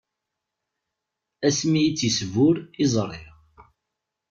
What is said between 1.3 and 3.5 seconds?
Ass mi i tt-isbur, i ẓriɣ.